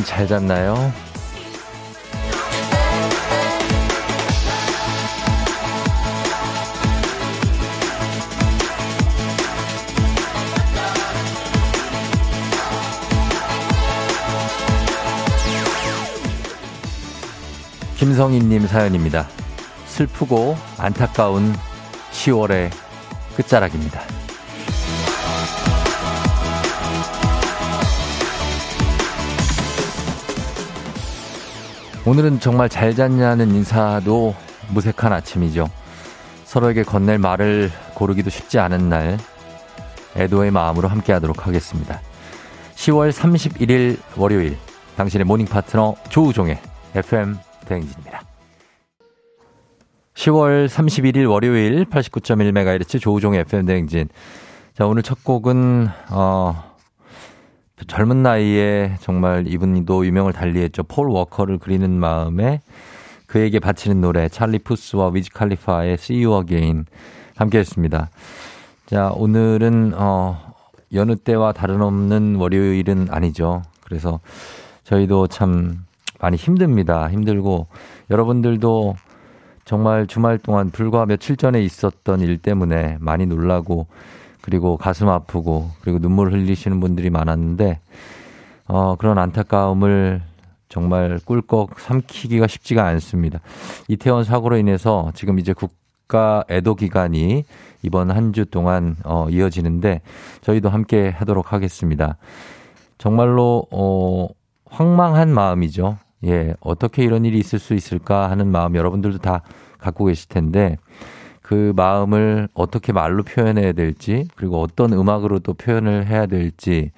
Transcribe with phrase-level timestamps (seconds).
[0.00, 0.92] 여러분 잘 잤나요?
[17.96, 19.28] 김성희님 사연입니다.
[19.86, 21.54] 슬프고 안타까운
[22.12, 22.70] 10월의
[23.36, 24.09] 끝자락입니다.
[32.06, 34.34] 오늘은 정말 잘 잤냐는 인사도
[34.70, 35.68] 무색한 아침이죠.
[36.44, 39.18] 서로에게 건넬 말을 고르기도 쉽지 않은 날,
[40.16, 42.00] 애도의 마음으로 함께 하도록 하겠습니다.
[42.74, 44.56] 10월 31일 월요일,
[44.96, 46.58] 당신의 morning 파트너 조우종의
[46.94, 48.22] FM 대행진입니다.
[50.14, 54.08] 10월 31일 월요일 89.1MHz 조우종의 FM 대행진.
[54.74, 56.69] 자, 오늘 첫 곡은, 어,
[57.86, 60.84] 젊은 나이에 정말 이분도 유명을 달리했죠.
[60.84, 62.60] 폴 워커를 그리는 마음에
[63.26, 66.86] 그에게 바치는 노래 찰리 푸스와 위즈 칼리파의 See You Again
[67.36, 68.10] 함께 했습니다.
[68.86, 70.54] 자, 오늘은 어
[70.92, 73.62] 여느 때와 다름없는 월요일은 아니죠.
[73.84, 74.20] 그래서
[74.84, 75.84] 저희도 참
[76.20, 77.08] 많이 힘듭니다.
[77.08, 77.68] 힘들고
[78.10, 78.96] 여러분들도
[79.64, 83.86] 정말 주말 동안 불과 며칠 전에 있었던 일 때문에 많이 놀라고
[84.50, 87.78] 그리고 가슴 아프고 그리고 눈물 흘리시는 분들이 많았는데
[88.66, 90.22] 어, 그런 안타까움을
[90.68, 93.38] 정말 꿀꺽 삼키기가 쉽지가 않습니다.
[93.86, 97.44] 이태원 사고로 인해서 지금 이제 국가 애도 기간이
[97.82, 100.00] 이번 한 주 동안 어, 이어지는데
[100.40, 102.16] 저희도 함께 하도록 하겠습니다.
[102.98, 104.28] 정말로 어,
[104.66, 105.96] 황망한 마음이죠.
[106.24, 109.42] 예, 어떻게 이런 일이 있을 수 있을까 하는 마음 여러분들도 다
[109.78, 110.76] 갖고 계실 텐데
[111.50, 116.92] 그 마음을 어떻게 말로 표현해야 될지, 그리고 어떤 음악으로 또 표현을 해야 될지,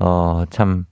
[0.00, 0.86] 어, 참,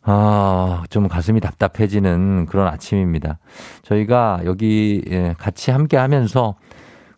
[0.00, 3.38] 아, 좀 가슴이 답답해지는 그런 아침입니다.
[3.82, 6.54] 저희가 여기 예, 같이 함께 하면서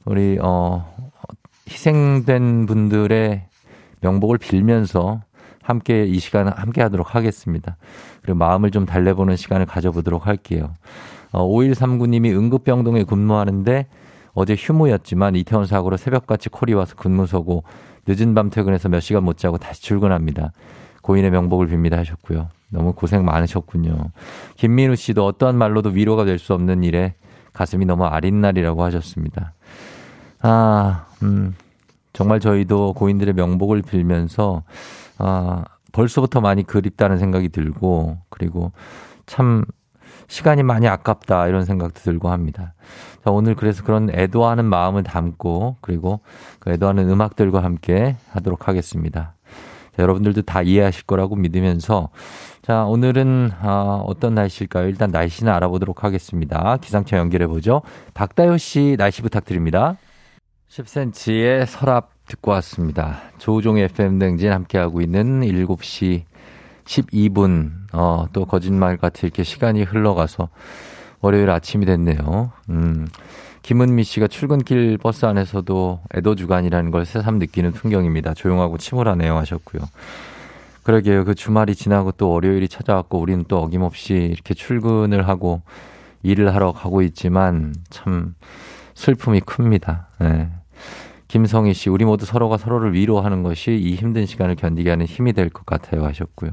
[0.05, 0.93] 우리, 어,
[1.71, 3.47] 희생된 분들의
[4.01, 5.21] 명복을 빌면서
[5.63, 7.77] 함께 이 시간 함께 하도록 하겠습니다.
[8.23, 10.75] 그리고 마음을 좀 달래보는 시간을 가져보도록 할게요.
[11.31, 13.87] 어, 5139님이 응급병동에 근무하는데
[14.35, 17.65] 어제 휴무였지만 이태원 사고로 새벽같이 콜이 와서 근무 서고
[18.07, 20.53] 늦은 밤 퇴근해서 몇 시간 못 자고 다시 출근합니다.
[21.03, 22.49] 고인의 명복을 빕니다 하셨고요.
[22.71, 24.11] 너무 고생 많으셨군요.
[24.57, 27.15] 김민우 씨도 어떠한 말로도 위로가 될 수 없는 일에
[27.53, 29.53] 가슴이 너무 아린 날이라고 하셨습니다.
[30.41, 31.55] 아, 음,
[32.13, 34.63] 정말 저희도 고인들의 명복을 빌면서,
[35.19, 38.73] 아, 벌써부터 많이 그립다는 생각이 들고, 그리고
[39.27, 39.65] 참
[40.33, 42.73] 시간이 많이 아깝다 이런 생각도 들고 합니다.
[43.23, 46.21] 자, 오늘 그래서 그런 애도하는 마음을 담고 그리고
[46.59, 49.35] 그 애도하는 음악들과 함께 하도록 하겠습니다.
[49.95, 52.09] 자, 여러분들도 다 이해하실 거라고 믿으면서
[52.63, 54.89] 자, 오늘은 어, 어떤 날씨일까요?
[54.89, 56.79] 일단 날씨는 알아보도록 하겠습니다.
[56.79, 57.83] 기상청 연결해 보죠.
[58.15, 59.99] 박다효 씨 날씨 부탁드립니다.
[60.71, 63.19] 10cm의 서랍 듣고 왔습니다.
[63.37, 66.23] 조우종의 FM 댕진 함께하고 있는 7시
[66.85, 70.49] 12분, 어, 또 거짓말 같이 이렇게 시간이 흘러가서
[71.21, 72.53] 월요일 아침이 됐네요.
[72.71, 73.07] 음.
[73.63, 78.35] 김은미 씨가 출근길 버스 안에서도 애도 주간이라는 걸 새삼 느끼는 풍경입니다.
[78.35, 79.83] 조용하고 침울하네요 하셨고요.
[80.83, 81.25] 그러게요.
[81.25, 85.63] 그 주말이 지나고 또 월요일이 찾아왔고 우리는 또 어김없이 이렇게 출근을 하고
[86.25, 88.35] 일을 하러 가고 있지만 참
[88.95, 90.09] 슬픔이 큽니다.
[90.19, 90.51] 네.
[91.33, 95.49] 김성희 씨, 우리 모두 서로가 서로를 위로하는 것이 이 힘든 시간을 견디게 하는 힘이 될
[95.49, 96.51] 것 같아요 하셨고요.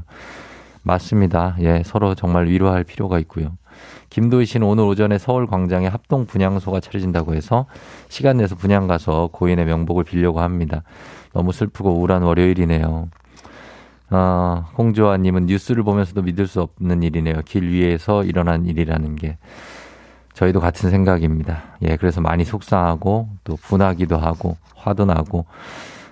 [0.82, 1.54] 맞습니다.
[1.60, 3.58] 예, 서로 정말 위로할 필요가 있고요.
[4.08, 7.66] 김도희 씨는 오늘 오전에 서울 광장에 합동 분향소가 차려진다고 해서
[8.08, 10.82] 시간 내서 분향 가서 고인의 명복을 빌려고 합니다.
[11.34, 13.10] 너무 슬프고 우울한 월요일이네요.
[14.08, 17.42] 아, 홍조아님은 뉴스를 보면서도 믿을 수 없는 일이네요.
[17.44, 19.36] 길 위에서 일어난 일이라는 게.
[20.40, 21.64] 저희도 같은 생각입니다.
[21.82, 25.44] 예, 그래서 많이 속상하고 또 분하기도 하고 화도 나고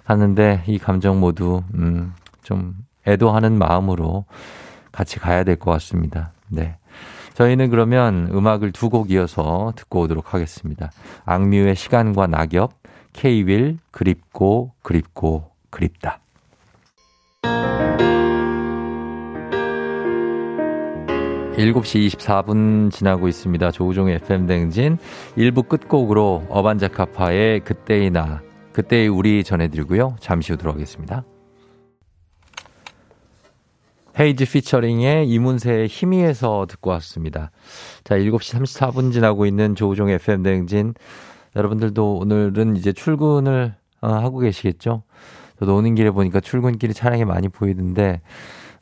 [0.05, 2.75] 하는데 이 감정 모두, 음, 좀
[3.07, 4.27] 애도하는 마음으로
[4.93, 6.33] 같이 가야 될 것 같습니다.
[6.51, 6.77] 네.
[7.33, 10.91] 저희는 그러면 음악을 두 곡 이어서 듣고 오도록 하겠습니다.
[11.25, 12.73] 악뮤의 시간과 낙엽,
[13.15, 16.19] 케이윌, 그립고, 그립고, 그립다.
[21.59, 23.73] 일곱시 24분 지나고 있습니다.
[23.73, 24.97] 조우종의 FM댕진
[25.37, 30.15] 1부 끝곡으로 어반자카파의 그때의 나, 그때의 우리 전해드리고요.
[30.21, 31.25] 잠시 후 들어가겠습니다.
[34.21, 37.51] 헤이즈 피처링의 이문세의 힘이에서 듣고 왔습니다.
[38.05, 40.95] 자, 7시 34분 지나고 있는 조우종 FM 대행진.
[41.57, 45.03] 여러분들도 오늘은 이제 출근을 어, 하고 계시겠죠?
[45.59, 48.21] 저도 오는 길에 보니까 출근길에 차량이 많이 보이던데,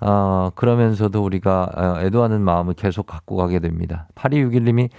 [0.01, 4.09] 어, 그러면서도 우리가 어, 애도하는 마음을 계속 갖고 가게 됩니다.
[4.15, 4.91] 8261님이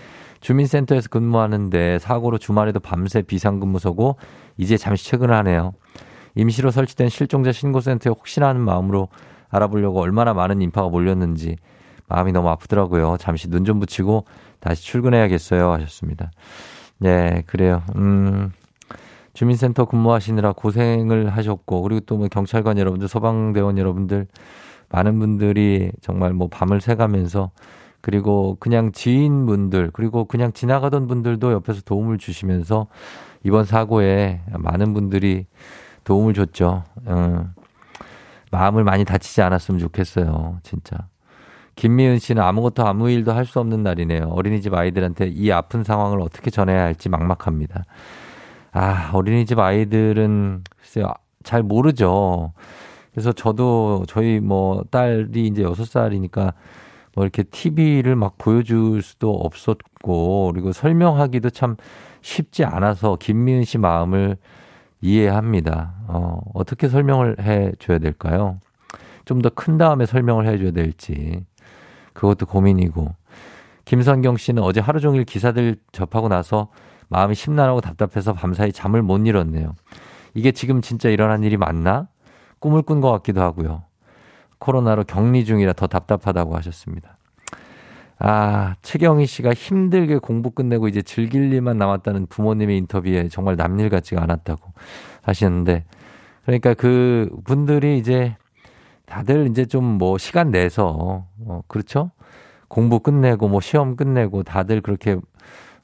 [0.41, 4.17] 주민센터에서 근무하는데 사고로 주말에도 밤새 비상근무 서고
[4.57, 5.73] 이제 잠시 퇴근하네요.
[6.35, 9.07] 임시로 설치된 실종자 신고센터에 혹시나 하는 마음으로
[9.49, 11.57] 알아보려고 얼마나 많은 인파가 몰렸는지
[12.07, 13.17] 마음이 너무 아프더라고요.
[13.19, 14.25] 잠시 눈 좀 붙이고
[14.59, 15.71] 다시 출근해야겠어요.
[15.73, 16.31] 하셨습니다.
[16.99, 17.83] 네, 그래요.
[17.95, 18.51] 음,
[19.33, 24.27] 주민센터 근무하시느라 고생을 하셨고, 그리고 또 뭐 경찰관 여러분들, 소방대원 여러분들,
[24.89, 27.51] 많은 분들이 정말 뭐 밤을 새가면서
[28.01, 32.87] 그리고 그냥 지인분들, 그리고 그냥 지나가던 분들도 옆에서 도움을 주시면서
[33.43, 35.45] 이번 사고에 많은 분들이
[36.03, 36.83] 도움을 줬죠.
[37.05, 37.45] 어,
[38.51, 40.59] 마음을 많이 다치지 않았으면 좋겠어요.
[40.63, 40.95] 진짜.
[41.75, 44.29] 김미은 씨는 아무것도 아무 일도 할 수 없는 날이네요.
[44.29, 47.83] 어린이집 아이들한테 이 아픈 상황을 어떻게 전해야 할지 막막합니다.
[48.71, 51.13] 아, 어린이집 아이들은 글쎄요,
[51.43, 52.53] 잘 모르죠.
[53.17, 56.53] 그래서 저도 저희 뭐 딸이 이제 여섯 살이니까
[57.15, 61.77] 뭐 이렇게 TV를 막 보여줄 수도 없었고, 그리고 설명하기도 참
[62.21, 64.37] 쉽지 않아서 김미은 씨 마음을
[65.01, 65.95] 이해합니다.
[66.07, 68.59] 어, 어떻게 설명을 해 줘야 될까요?
[69.25, 71.43] 좀 더 큰 다음에 설명을 해 줘야 될지.
[72.13, 73.15] 그것도 고민이고.
[73.85, 76.69] 김선경 씨는 어제 하루 종일 기사들 접하고 나서
[77.09, 79.73] 마음이 심란하고 답답해서 밤사이 잠을 못 이뤘네요.
[80.35, 82.09] 이게 지금 진짜 일어난 일이 맞나?
[82.59, 83.83] 꿈을 꾼 것 같기도 하고요.
[84.59, 87.17] 코로나로 격리 중이라 더 답답하다고 하셨습니다.
[88.19, 94.23] 아, 최경희 씨가 힘들게 공부 끝내고 이제 즐길 일만 남았다는 부모님의 인터뷰에 정말 남일 같지가
[94.23, 94.73] 않았다고
[95.21, 95.85] 하시는데,
[96.45, 98.35] 그러니까 그 분들이 이제
[99.05, 102.11] 다들 이제 좀 뭐 시간 내서 어 그렇죠?
[102.67, 105.17] 공부 끝내고 뭐 시험 끝내고 다들 그렇게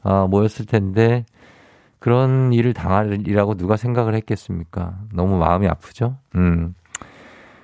[0.02, 1.25] 어 모였을 텐데
[2.03, 5.00] 그런 일을 당하리라고 누가 생각을 했겠습니까?
[5.13, 6.17] 너무 마음이 아프죠?
[6.35, 6.75] 음.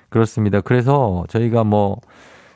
[0.08, 0.62] 그렇습니다.
[0.62, 2.00] 그래서 저희가 뭐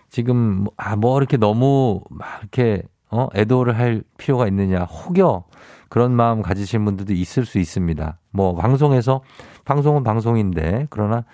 [0.09, 5.45] 지금 아뭐 뭐 이렇게 너무 막 이렇게 어 애도를 할 필요가 있느냐 혹여
[5.91, 8.19] 그런 마음 가지신 분들도 있을 수 있습니다.
[8.31, 9.21] 뭐 방송에서
[9.67, 11.27] 방송은 방송인데 그러나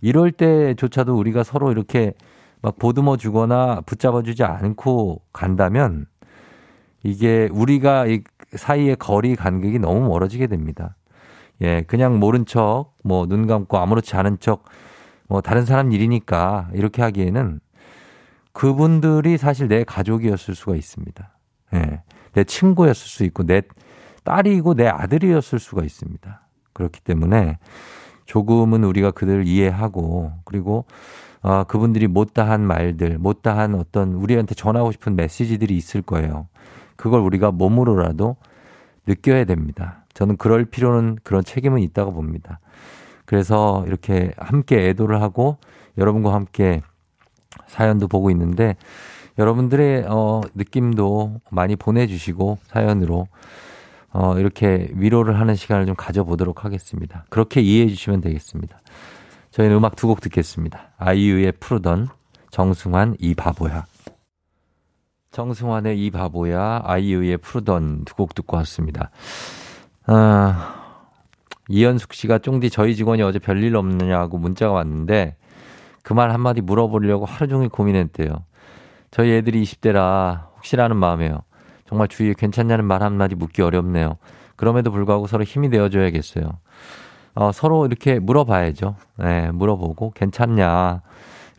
[0.00, 2.14] 이럴 때조차도 우리가 서로 이렇게
[2.62, 6.06] 막 보듬어 주거나 붙잡아 주지 않고 간다면
[7.02, 8.22] 이게 우리가 이
[8.54, 10.96] 사이의 거리 간격이 너무 멀어지게 됩니다.
[11.60, 14.64] 예, 그냥 모른 척, 뭐 눈 감고 아무렇지 않은 척,
[15.28, 17.60] 뭐 다른 사람 일이니까 이렇게 하기에는
[18.52, 21.30] 그분들이 사실 내 가족이었을 수가 있습니다.
[21.74, 22.02] 예,
[22.32, 23.62] 내 친구였을 수 있고 내
[24.24, 26.40] 딸이고 내 아들이었을 수가 있습니다.
[26.72, 27.58] 그렇기 때문에
[28.26, 30.84] 조금은 우리가 그들을 이해하고 그리고
[31.42, 36.48] 어, 그분들이 못다한 말들, 못다한 어떤 우리한테 전하고 싶은 메시지들이 있을 거예요.
[37.00, 38.36] 그걸 우리가 몸으로라도
[39.06, 40.04] 느껴야 됩니다.
[40.12, 42.60] 저는 그럴 필요는 그런 책임은 있다고 봅니다.
[43.24, 45.56] 그래서 이렇게 함께 애도를 하고
[45.96, 46.82] 여러분과 함께
[47.68, 48.76] 사연도 보고 있는데
[49.38, 53.28] 여러분들의 어 느낌도 많이 보내주시고 사연으로
[54.12, 57.24] 어, 이렇게 위로를 하는 시간을 좀 가져보도록 하겠습니다.
[57.30, 58.78] 그렇게 이해해 주시면 되겠습니다.
[59.52, 60.90] 저희는 음악 두 곡 듣겠습니다.
[60.98, 62.08] 아이유의 푸르던,
[62.50, 63.86] 정승환, 이 바보야.
[65.32, 69.10] 정승환의 이 바보야, 아이유의 푸르던 두 곡 듣고 왔습니다.
[70.06, 70.74] 아,
[71.68, 75.36] 이현숙 씨가 쫑디 저희 직원이 어제 별일 없느냐고 문자가 왔는데
[76.02, 78.30] 그 말 한마디 물어보려고 하루 종일 고민했대요.
[79.12, 81.40] 저희 애들이 20대라 혹시라는 마음에요.
[81.88, 84.16] 정말 주위에 괜찮냐는 말 한마디 묻기 어렵네요.
[84.56, 86.44] 그럼에도 불구하고 서로 힘이 되어줘야겠어요.
[87.34, 88.96] 어, 서로 이렇게 물어봐야죠.
[89.18, 91.02] 네, 물어보고 괜찮냐.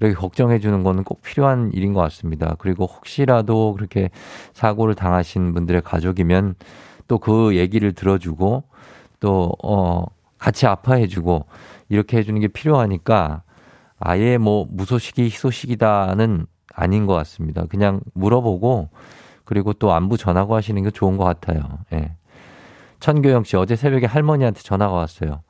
[0.01, 2.55] 이렇게 걱정해 주는 거는 꼭 필요한 일인 것 같습니다.
[2.59, 4.09] 그리고 혹시라도 그렇게
[4.53, 6.55] 사고를 당하신 분들의 가족이면
[7.07, 8.63] 또 그 얘기를 들어주고
[9.19, 10.03] 또, 어,
[10.37, 11.45] 같이 아파해 주고
[11.89, 13.43] 이렇게 해주는 게 필요하니까
[13.99, 17.65] 아예 뭐 무소식이 희소식이다는 아닌 것 같습니다.
[17.65, 18.89] 그냥 물어보고
[19.45, 21.61] 그리고 또 안부 전하고 하시는 게 좋은 것 같아요.
[21.93, 22.15] 예.
[23.01, 25.41] 천교영 씨, 어제 새벽에 할머니한테 전화가 왔어요.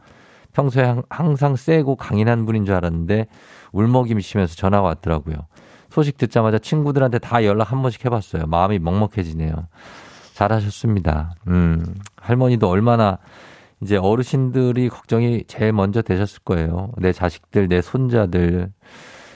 [0.53, 3.27] 평소에 항상 세고 강인한 분인 줄 알았는데
[3.72, 5.36] 울먹이시면서 전화가 왔더라고요.
[5.89, 8.48] 소식 듣자마자 친구들한테 다 연락 한 번씩 해봤어요.
[8.48, 9.67] 마음이 먹먹해지네요.
[10.34, 11.36] 잘하셨습니다.
[11.48, 11.84] 음,
[12.15, 13.17] 할머니도 얼마나
[13.81, 16.91] 이제 어르신들이 걱정이 제일 먼저 되셨을 거예요.
[16.98, 18.72] 내 자식들, 내 손자들,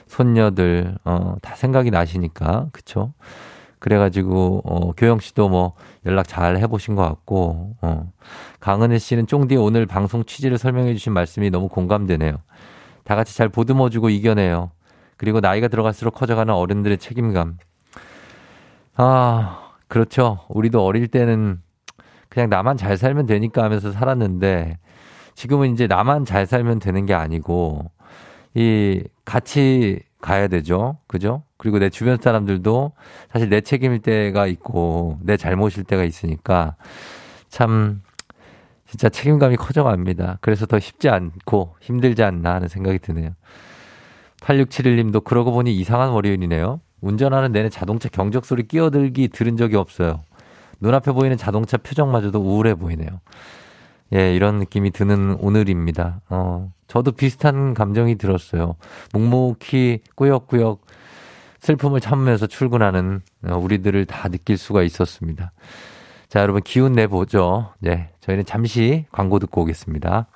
[0.07, 2.67] 손녀들, 어, 다 생각이 나시니까.
[2.72, 3.13] 그쵸?
[3.79, 5.74] 그래가지고 어, 교영 씨도 뭐
[6.05, 8.12] 연락 잘 해보신 것 같고 어.
[8.60, 12.38] 강은혜 씨는 쫑디 오늘 방송 취지를 설명해 주신 말씀이 너무 공감되네요.
[13.03, 14.72] 다 같이 잘 보듬어주고 이겨내요.
[15.17, 17.58] 그리고 나이가 들어갈수록 커져가는 어른들의 책임감.
[18.96, 20.39] 아 그렇죠.
[20.50, 21.62] 우리도 어릴 때는
[22.29, 24.77] 그냥 나만 잘 살면 되니까 하면서 살았는데
[25.36, 27.91] 지금은 이제 나만 잘 살면 되는 게 아니고
[28.55, 30.98] 이 같이 가야 되죠.
[31.08, 31.44] 그죠?
[31.65, 32.91] 그리고 내 주변 사람들도
[33.34, 36.75] 사실 내 책임일 때가 있고 내 잘못일 때가 있으니까
[37.50, 38.03] 참
[38.88, 40.38] 진짜 책임감이 커져갑니다.
[40.41, 43.31] 그래서 더 쉽지 않고 힘들지 않나 하는 생각이 드네요.
[44.41, 46.81] 8671님도 그러고 보니 이상한 월요일이네요.
[47.01, 50.22] 운전하는 내내 자동차 경적 소리 끼어들기 들은 적이 없어요.
[50.81, 53.10] 눈앞에 보이는 자동차 표정마저도 우울해 보이네요.
[54.13, 56.22] 예, 이런 느낌이 드는 오늘입니다.
[56.29, 58.75] 어, 저도 비슷한 감정이 들었어요.
[59.13, 60.86] 묵묵히 꾸역꾸역
[61.65, 65.51] 슬픔을 참으면서 출근하는 어, 우리들을 다 느낄 수가 있었습니다.
[66.29, 67.74] 자, 여러분 기운 내보죠.
[67.79, 70.27] 네, 저희는 잠시 광고 듣고 오겠습니다.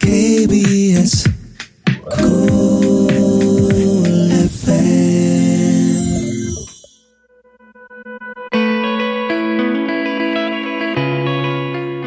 [0.00, 1.30] KBS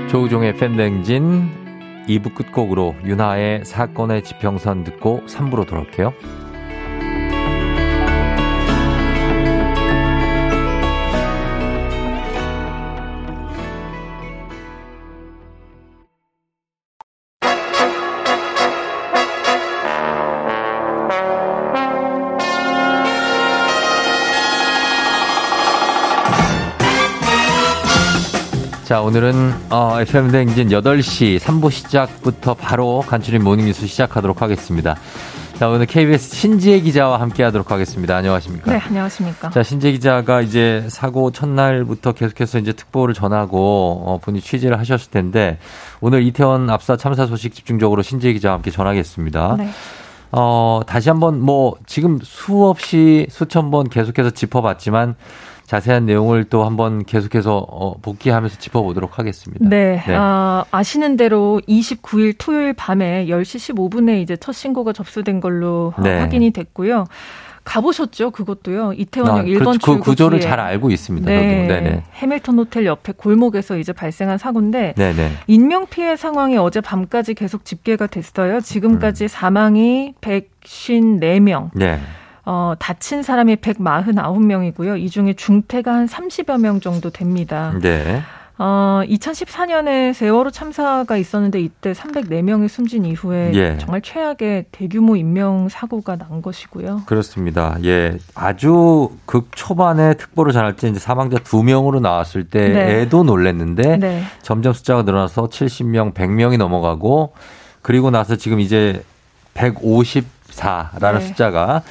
[0.09, 1.60] 조우종의 팬댕진
[2.07, 6.13] 2부 끝곡으로 윤하의 사건의 지평선 듣고 3부로 돌아올게요.
[28.91, 34.97] 자, 오늘은 어, FM 댕진 8시 3부 시작부터 바로 간추린 모닝뉴스 시작하도록 하겠습니다.
[35.57, 38.17] 자, 오늘 KBS 신지혜 기자와 함께 하도록 하겠습니다.
[38.17, 38.69] 안녕하십니까?
[38.69, 39.49] 네, 안녕하십니까?
[39.51, 45.57] 자, 신지혜 기자가 이제 사고 첫날부터 계속해서 이제 특보를 전하고 어, 분이 취재를 하셨을 텐데
[46.01, 49.55] 오늘 이태원 압사 참사 소식 집중적으로 신지혜 기자와 함께 전하겠습니다.
[49.57, 49.69] 네.
[50.33, 55.15] 어, 다시 한번 뭐 지금 수없이 수천 번 계속해서 짚어봤지만
[55.71, 59.65] 자세한 내용을 또 한번 계속해서 어, 복귀하면서 짚어보도록 하겠습니다.
[59.69, 60.03] 네.
[60.05, 60.15] 네.
[60.17, 66.19] 아, 아시는 대로 29일 토요일 밤에 10시 15분에 이제 첫 신고가 접수된 걸로 네.
[66.19, 67.05] 확인이 됐고요.
[67.63, 68.31] 가보셨죠?
[68.31, 68.91] 그것도요.
[68.97, 70.49] 이태원역 아, 1번 그, 그 구조를 뒤에.
[70.49, 71.31] 잘 알고 있습니다.
[71.31, 71.67] 네.
[71.67, 72.03] 네네.
[72.15, 75.31] 해밀턴 호텔 옆에 골목에서 이제 발생한 사고인데 네네.
[75.47, 78.59] 인명 피해 상황이 어제 밤까지 계속 집계가 됐어요.
[78.59, 79.27] 지금까지 음.
[79.29, 81.69] 사망이 154명.
[81.75, 81.97] 네.
[82.45, 84.99] 어, 다친 사람이 149명이고요.
[84.99, 87.73] 이 중에 중태가 한 30여 명 정도 됩니다.
[87.81, 88.21] 네.
[88.63, 93.77] 어, 2014년에 세월호 참사가 있었는데 이때 304명이 숨진 이후에 예.
[93.79, 97.03] 정말 최악의 대규모 인명 사고가 난 것이고요.
[97.07, 97.75] 그렇습니다.
[97.85, 98.19] 예.
[98.35, 103.25] 아주 극 초반에 특보를 전할 때 이제 사망자 2명으로 나왔을 때에도 네.
[103.25, 104.23] 놀랬는데 네.
[104.43, 107.33] 점점 숫자가 늘어나서 70명, 100명이 넘어가고
[107.81, 109.01] 그리고 나서 지금 이제
[109.55, 111.19] 154라는 네.
[111.19, 111.81] 숫자가 어,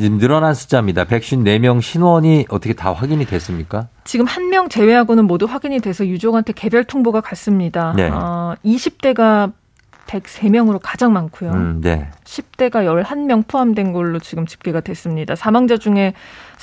[0.00, 1.04] 지금 늘어난 숫자입니다.
[1.04, 3.88] 백신 4명 신원이 어떻게 다 확인이 됐습니까?
[4.04, 7.92] 지금 한 명 제외하고는 모두 확인이 돼서 유족한테 개별 통보가 갔습니다.
[7.96, 8.08] 네.
[8.12, 9.52] 어, 20대가
[10.06, 11.50] 103명으로 가장 많고요.
[11.50, 12.08] 음, 네.
[12.24, 15.34] 10대가 11명 포함된 걸로 지금 집계가 됐습니다.
[15.34, 16.12] 사망자 중에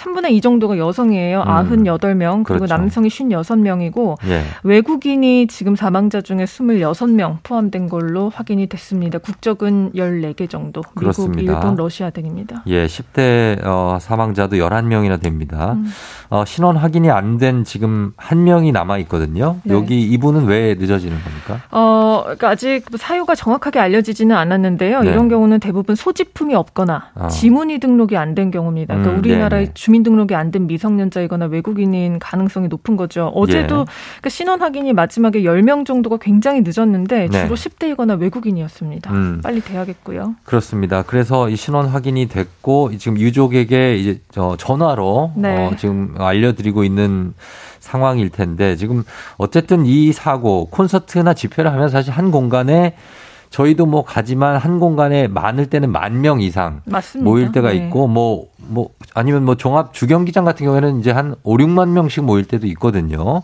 [0.01, 1.41] 3분의 2 정도가 여성이에요.
[1.41, 1.45] 음.
[1.83, 2.43] 98명.
[2.43, 2.73] 그리고 그렇죠.
[2.75, 4.43] 남성이 56명이고 예.
[4.63, 9.19] 외국인이 지금 사망자 중에 26명 포함된 걸로 확인이 됐습니다.
[9.19, 10.81] 국적은 14개 정도.
[10.95, 11.41] 그렇습니다.
[11.41, 12.63] 미국, 일본, 러시아 등입니다.
[12.67, 15.73] 예, 10대 어, 사망자도 11명이나 됩니다.
[15.73, 15.85] 음.
[16.29, 19.55] 어, 신원 확인이 안 된 지금 한 명이 남아 있거든요.
[19.63, 19.73] 네.
[19.73, 21.61] 여기 이분은 왜 늦어지는 겁니까?
[21.71, 25.01] 어, 그러니까 아직 사유가 정확하게 알려지지는 않았는데요.
[25.01, 25.09] 네.
[25.09, 27.27] 이런 경우는 대부분 소지품이 없거나 어.
[27.29, 28.93] 지문이 등록이 안 된 경우입니다.
[28.95, 33.27] 그러니까 음, 우리나라의 주 민등록이 안 된 미성년자이거나 외국인인 가능성이 높은 거죠.
[33.35, 33.85] 어제도 예.
[33.85, 37.43] 그러니까 신원 확인이 마지막에 10명 정도가 굉장히 늦었는데 네.
[37.43, 39.11] 주로 10대이거나 외국인이었습니다.
[39.11, 39.39] 음.
[39.41, 40.35] 빨리 돼야겠고요.
[40.43, 41.03] 그렇습니다.
[41.03, 44.21] 그래서 이 신원 확인이 됐고 지금 유족에게 이제
[44.57, 45.67] 전화로 네.
[45.67, 47.33] 어, 지금 알려드리고 있는
[47.79, 49.03] 상황일 텐데 지금
[49.37, 52.95] 어쨌든 이 사고 콘서트나 집회를 하면 사실 한 공간에
[53.49, 57.29] 저희도 뭐 가지만 한 공간에 많을 때는 만 명 이상 맞습니다.
[57.29, 57.77] 모일 때가 네.
[57.77, 62.45] 있고 뭐 뭐뭐 아니면 뭐 종합 주경기장 같은 경우에는 이제 한 5, 6만 명씩 모일
[62.45, 63.43] 때도 있거든요.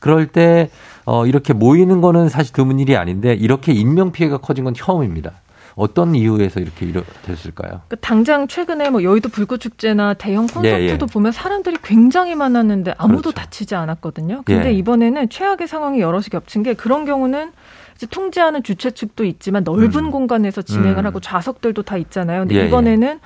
[0.00, 0.70] 그럴 때
[1.04, 5.32] 어, 이렇게 모이는 거는 사실 드문 일이 아닌데 이렇게 인명 피해가 커진 건 처음입니다.
[5.74, 7.82] 어떤 이유에서 이렇게 이렇 됐을까요?
[7.86, 10.98] 그 당장 최근에 뭐 여의도 불꽃 축제나 대형 콘서트도 예, 예.
[10.98, 13.36] 보면 사람들이 굉장히 많았는데 아무도 그렇죠.
[13.36, 14.42] 다치지 않았거든요.
[14.44, 14.72] 근데 예.
[14.72, 17.52] 이번에는 최악의 상황이 여럿이 겹친 게 그런 경우는
[17.94, 20.10] 이제 통제하는 주최 측도 있지만 넓은 음.
[20.10, 21.06] 공간에서 진행을 음.
[21.06, 22.40] 하고 좌석들도 다 있잖아요.
[22.40, 22.66] 근데 예, 예.
[22.66, 23.20] 이번에는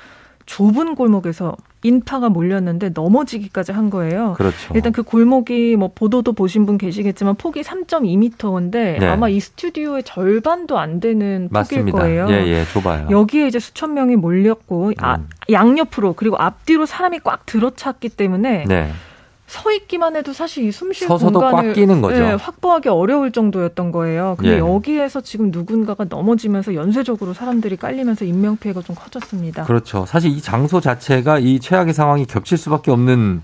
[0.46, 4.34] 좁은 골목에서 인파가 몰렸는데 넘어지기까지 한 거예요.
[4.36, 4.72] 그렇죠.
[4.74, 9.06] 일단 그 골목이 뭐 보도도 보신 분 계시겠지만 폭이 3.2m인데 네.
[9.06, 11.98] 아마 이 스튜디오의 절반도 안 되는 맞습니다.
[11.98, 12.26] 폭일 거예요.
[12.30, 13.08] 예, 예, 좁아요.
[13.10, 15.28] 여기에 이제 수천 명이 몰렸고 아, 음.
[15.28, 18.92] 아, 양옆으로 그리고 앞뒤로 사람이 꽉 들어찼기 때문에 네.
[19.52, 22.18] 서 있기만 해도 사실 이 숨쉴 서서도 공간을 꽉 끼는 거죠.
[22.18, 24.34] 네, 확보하기 어려울 정도였던 거예요.
[24.38, 24.58] 근데 예.
[24.58, 29.64] 여기에서 지금 누군가가 넘어지면서 연쇄적으로 사람들이 깔리면서 인명 피해가 좀 커졌습니다.
[29.64, 30.06] 그렇죠.
[30.06, 33.42] 사실 이 장소 자체가 이 최악의 상황이 겹칠 수밖에 없는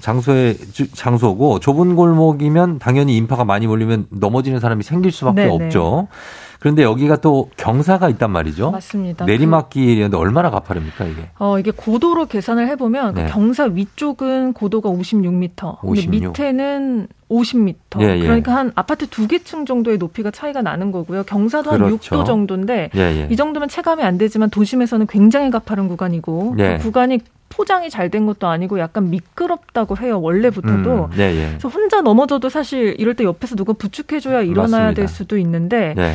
[0.00, 0.56] 장소의
[0.94, 5.64] 장소고 좁은 골목이면 당연히 인파가 많이 몰리면 넘어지는 사람이 생길 수밖에 네네.
[5.66, 6.08] 없죠.
[6.60, 8.72] 그런데 여기가 또 경사가 있단 말이죠.
[8.72, 9.24] 맞습니다.
[9.26, 11.28] 내리막길이었는데 얼마나 가파릅니까 이게?
[11.38, 13.26] 어 이게 고도로 계산을 해보면 그 네.
[13.26, 16.10] 그 경사 위쪽은 고도가 56m, 56.
[16.10, 17.74] 근데 밑에는 50m.
[18.00, 18.22] 예, 예.
[18.22, 21.22] 그러니까 한 아파트 두 개 층 정도의 높이가 차이가 나는 거고요.
[21.24, 22.16] 경사도 그렇죠.
[22.16, 26.78] 한 6도 정도인데 예, 예, 이 정도면 체감이 안 되지만 도심에서는 굉장히 가파른 구간이고 그
[26.80, 27.20] 구간이
[27.58, 31.08] 포장이 잘 된 것도 아니고 약간 미끄럽다고 해요 원래부터도.
[31.10, 31.46] 음, 네, 예.
[31.50, 34.92] 그래서 혼자 넘어져도 사실 이럴 때 옆에서 누가 부축해줘야 일어나야 맞습니다.
[34.94, 36.14] 될 수도 있는데 네.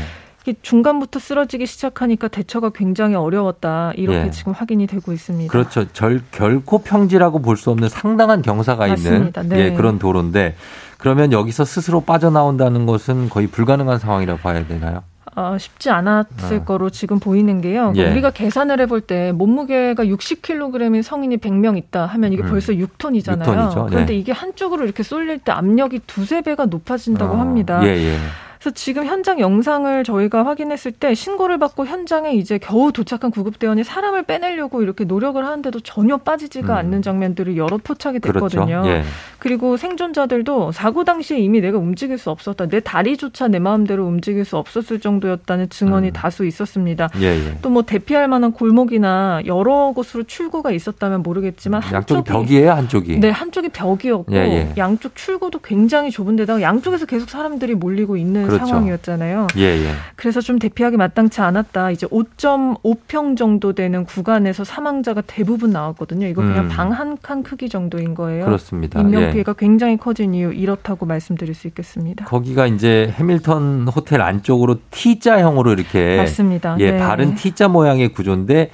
[0.62, 4.32] 중간부터 쓰러지기 시작하니까 대처가 굉장히 어려웠다 이렇게 예.
[4.32, 5.52] 지금 확인이 되고 있습니다.
[5.52, 5.86] 그렇죠.
[5.94, 9.42] 절, 결코 평지라고 볼 수 없는 상당한 경사가 맞습니다.
[9.42, 9.66] 있는 네.
[9.66, 10.56] 예, 그런 도로인데
[10.98, 15.04] 그러면 여기서 스스로 빠져나온다는 것은 거의 불가능한 상황이라고 봐야 되나요?
[15.36, 16.64] 어, 쉽지 않았을 어.
[16.64, 17.92] 거로 지금 보이는 게요.
[17.92, 18.12] 그러니까 예.
[18.12, 22.50] 우리가 계산을 해볼 때 몸무게가 60kg인 성인이 100명 있다 하면 이게 음.
[22.50, 23.44] 벌써 6톤이잖아요.
[23.44, 23.88] 6톤이죠.
[23.90, 24.20] 그런데 네.
[24.20, 27.38] 이게 한쪽으로 이렇게 쏠릴 때 압력이 두세 배가 높아진다고 어.
[27.38, 27.82] 합니다.
[27.84, 28.18] 예, 예.
[28.64, 34.24] 그래서 지금 현장 영상을 저희가 확인했을 때 신고를 받고 현장에 이제 겨우 도착한 구급대원이 사람을
[34.24, 36.78] 빼내려고 이렇게 노력을 하는데도 전혀 빠지지가 음.
[36.78, 38.48] 않는 장면들이 여러 포착이 그렇죠.
[38.48, 38.82] 됐거든요.
[38.84, 38.90] 그렇죠.
[38.90, 39.04] 예.
[39.40, 42.68] 그리고 생존자들도 사고 당시에 이미 내가 움직일 수 없었다.
[42.68, 46.14] 내 다리조차 내 마음대로 움직일 수 없었을 정도였다는 증언이 음.
[46.14, 47.10] 다수 있었습니다.
[47.20, 47.58] 예, 예.
[47.62, 53.20] 또뭐 대피할 만한 골목이나 여러 곳으로 출구가 있었다면 모르겠지만 양쪽이 벽이에요, 한쪽이.
[53.20, 54.74] 네, 한쪽이 벽이었고 예, 예.
[54.78, 58.68] 양쪽 출구도 굉장히 좁은 데다가 양쪽에서 계속 사람들이 몰리고 있는 그렇죠.
[58.68, 59.48] 상황이었잖아요.
[59.58, 59.92] 예, 예.
[60.16, 61.92] 그래서 좀 대피하기 마땅치 않았다.
[61.92, 66.28] 이제 5.5평 정도 되는 구간에서 사망자가 대부분 나왔거든요.
[66.28, 66.70] 이거 그냥 음.
[66.70, 68.46] 방한 칸 크기 정도인 거예요.
[68.46, 69.00] 그렇습니다.
[69.02, 69.32] 인명 예.
[69.32, 72.26] 피해가 굉장히 커진 이유 이렇다고 말씀드릴 수 있겠습니다.
[72.26, 76.76] 거기가 이제 해밀턴 호텔 안쪽으로 T자형으로 이렇게 맞습니다.
[76.80, 76.98] 예, 네.
[77.00, 78.72] 바른 T자 모양의 구조인데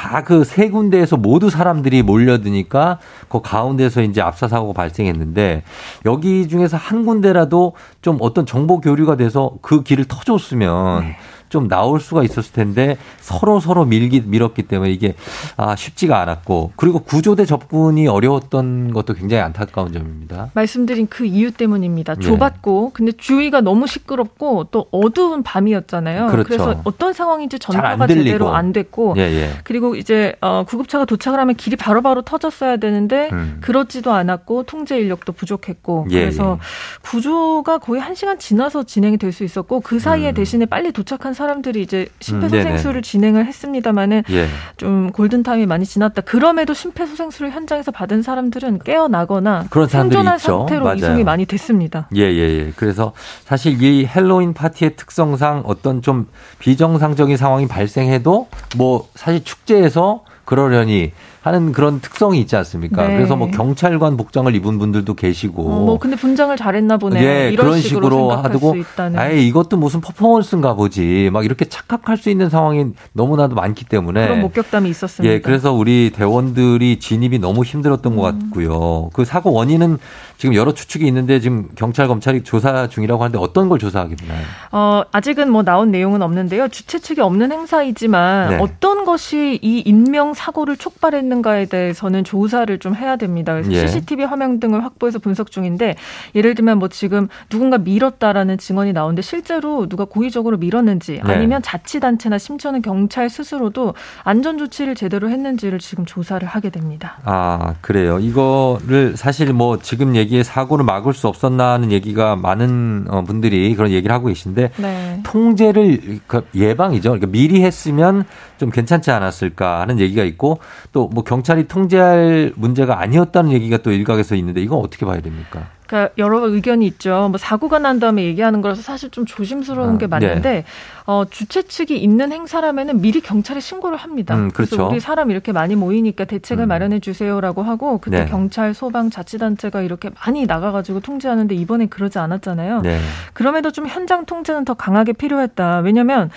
[0.00, 5.62] 다 그 세 군데에서 모두 사람들이 몰려드니까 그 가운데서 이제 압사 사고가 발생했는데
[6.06, 11.16] 여기 중에서 한 군데라도 좀 어떤 정보 교류가 돼서 그 길을 터줬으면 네.
[11.50, 15.14] 좀 나올 수가 있었을 텐데 서로 서로 밀기 밀었기 때문에 이게
[15.56, 20.50] 아 쉽지가 않았고 그리고 구조대 접근이 어려웠던 것도 굉장히 안타까운 점입니다.
[20.54, 22.14] 말씀드린 그 이유 때문입니다.
[22.14, 22.20] 네.
[22.26, 22.90] 좁았고 네.
[22.94, 26.28] 근데 주위가 너무 시끄럽고 또 어두운 밤이었잖아요.
[26.28, 26.48] 그렇죠.
[26.48, 29.50] 그래서 어떤 상황인지 전파가 제대로 안 됐고 예, 예.
[29.64, 33.58] 그리고 이제 어, 구급차가 도착을 하면 길이 바로바로 바로 터졌어야 되는데 음.
[33.60, 36.64] 그렇지도 않았고 통제 인력도 부족했고 예, 그래서 예.
[37.02, 40.34] 구조가 거의 한 시간 지나서 진행이 될 수 있었고 그 사이에 음.
[40.34, 44.46] 대신에 빨리 도착한 사람들이 이제 심폐소생술을 음, 진행을 했습니다마는 예.
[44.76, 46.20] 좀 골든 타임이 많이 지났다.
[46.20, 50.58] 그럼에도 심폐소생술을 현장에서 받은 사람들은 깨어나거나 그런 생존한 있죠.
[50.58, 50.96] 상태로 맞아요.
[50.96, 52.08] 이송이 많이 됐습니다.
[52.14, 52.72] 예, 예, 예.
[52.76, 53.12] 그래서
[53.44, 61.72] 사실 이 헬로윈 파티의 특성상 어떤 좀 비정상적인 상황이 발생해도 뭐 사실 축제에서 그러려니 하는
[61.72, 63.06] 그런 특성이 있지 않습니까?
[63.06, 63.16] 네.
[63.16, 65.62] 그래서 뭐 경찰관 복장을 입은 분들도 계시고.
[65.62, 67.24] 어, 뭐 근데 분장을 잘했나 보네요.
[67.24, 68.74] 예, 그런 식으로 하고
[69.16, 71.30] 아예 이것도 무슨 퍼포먼스인가 보지.
[71.32, 75.32] 막 이렇게 착각할 수 있는 상황이 너무나도 많기 때문에 그런 목격담이 있었습니다.
[75.32, 78.16] 예, 그래서 우리 대원들이 진입이 너무 힘들었던 음.
[78.16, 79.08] 것 같고요.
[79.14, 79.98] 그 사고 원인은
[80.40, 84.40] 지금 여러 추측이 있는데 지금 경찰 검찰이 조사 중이라고 하는데 어떤 걸 조사하게 되나요?
[84.72, 86.68] 어, 아직은 뭐 나온 내용은 없는데요.
[86.68, 88.58] 주최 측이 없는 행사이지만 네.
[88.58, 93.52] 어떤 것이 이 인명 사고를 촉발했는가에 대해서는 조사를 좀 해야 됩니다.
[93.52, 93.86] 그래서 예.
[93.86, 95.96] CCTV 화면 등을 확보해서 분석 중인데
[96.34, 101.34] 예를 들면 뭐 지금 누군가 밀었다라는 증언이 나오는데 실제로 누가 고의적으로 밀었는지 네.
[101.34, 103.92] 아니면 자치단체나 심지어는 경찰 스스로도
[104.24, 107.18] 안전 조치를 제대로 했는지를 지금 조사를 하게 됩니다.
[107.24, 108.18] 아 그래요.
[108.18, 113.74] 이거를 사실 뭐 지금 얘기 얘기에 사고를 막을 수 없었나 하는 얘기가 많은 어, 분들이
[113.74, 115.20] 그런 얘기를 하고 계신데 네.
[115.24, 117.10] 통제를 그 예방이죠.
[117.10, 118.24] 그러니까 미리 했으면
[118.56, 120.60] 좀 괜찮지 않았을까 하는 얘기가 있고
[120.92, 125.66] 또 뭐 경찰이 통제할 문제가 아니었다는 얘기가 또 일각에서 있는데 이건 어떻게 봐야 됩니까?
[125.90, 127.26] 그러니까 여러 의견이 있죠.
[127.30, 130.64] 뭐 사고가 난 다음에 얘기하는 거라서 사실 좀 조심스러운 아, 게 맞는데 네.
[131.04, 134.36] 어, 주최 측이 있는 행사라면은 미리 경찰에 신고를 합니다.
[134.36, 134.76] 음, 그렇죠.
[134.76, 136.68] 그래서 우리 사람 이렇게 많이 모이니까 대책을 음.
[136.68, 138.30] 마련해 주세요라고 하고 그때 네.
[138.30, 142.82] 경찰, 소방, 자치단체가 이렇게 많이 나가가지고 통제하는데 이번에 그러지 않았잖아요.
[142.82, 143.00] 네.
[143.32, 145.80] 그럼에도 좀 현장 통제는 더 강하게 필요했다.
[145.80, 146.30] 왜냐하면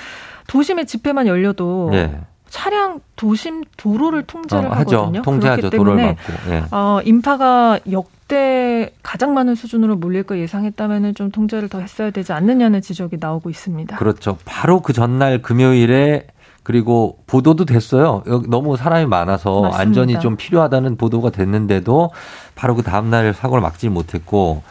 [0.47, 2.19] 도심의 집회만 열려도 네.
[2.49, 5.21] 차량 도심 도로를 통제를 어, 하거든요.
[5.21, 5.69] 통제하죠.
[5.69, 6.17] 그렇기 때문에
[6.49, 6.63] 예.
[6.71, 12.33] 어, 인파가 역 대 가장 많은 수준으로 몰릴 거 예상했다면은 좀 통제를 더 했어야 되지
[12.33, 13.95] 않느냐는 지적이 나오고 있습니다.
[13.97, 14.39] 그렇죠.
[14.43, 16.25] 바로 그 전날 금요일에
[16.63, 18.23] 그리고 보도도 됐어요.
[18.47, 19.79] 너무 사람이 많아서 맞습니다.
[19.79, 22.09] 안전이 좀 필요하다는 보도가 됐는데도
[22.55, 24.63] 바로 그 다음날 사고를 막지 못했고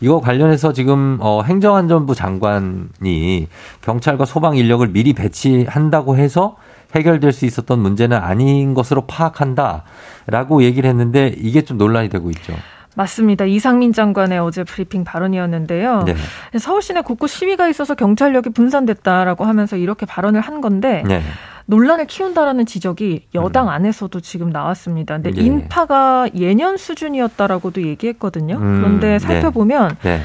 [0.00, 3.48] 이거 관련해서 지금 어 행정안전부 장관이
[3.82, 6.56] 경찰과 소방 인력을 미리 배치한다고 해서
[6.94, 12.54] 해결될 수 있었던 문제는 아닌 것으로 파악한다라고 얘기를 했는데 이게 좀 논란이 되고 있죠.
[12.96, 13.44] 맞습니다.
[13.44, 16.02] 이상민 장관의 어제 브리핑 발언이었는데요.
[16.04, 16.14] 네.
[16.58, 21.22] 서울 시내 곳곳 시위가 있어서 경찰력이 분산됐다라고 하면서 이렇게 발언을 한 건데 네.
[21.66, 23.70] 논란을 키운다라는 지적이 여당 음.
[23.70, 25.14] 안에서도 지금 나왔습니다.
[25.14, 25.42] 근데 네.
[25.42, 28.56] 인파가 예년 수준이었다라고도 얘기했거든요.
[28.56, 28.80] 음.
[28.80, 29.18] 그런데 네.
[29.20, 30.20] 살펴보면 네.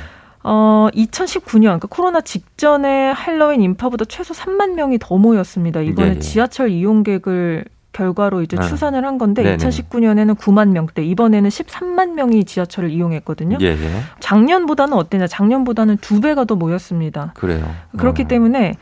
[0.48, 5.82] 어, 2019년, 그러니까 코로나 직전에 할로윈 인파보다 최소 3만 명이 더 모였습니다.
[5.82, 6.20] 이번에 네.
[6.20, 8.68] 지하철 이용객을 결과로 이제 네.
[8.68, 9.58] 추산을 한 건데 네네.
[9.58, 13.58] 2019년에는 9만 명대, 이번에는 13만 명이 지하철을 이용했거든요.
[13.62, 14.02] 예, 예.
[14.20, 15.28] 작년보다는 어땠냐?
[15.28, 17.32] 작년보다는 두 배가 더 모였습니다.
[17.36, 17.66] 그래요.
[17.98, 18.28] 그렇기 어.
[18.28, 18.76] 때문에